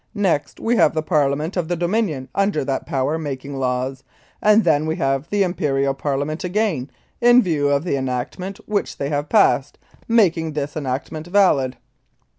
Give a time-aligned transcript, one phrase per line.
[0.17, 4.03] Next we have the Parliament of the Dominion under that power making laws,
[4.41, 6.89] and then we have the Imperial Parliament again,
[7.21, 9.77] in view of the enactments which they have passed,
[10.07, 11.77] making this enactment valid.